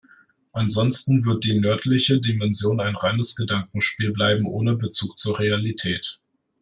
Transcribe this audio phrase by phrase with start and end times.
[0.53, 6.19] Ansonsten wird die nördliche Dimension ein reines Gedankenspiel bleiben ohne Bezug zur Realität.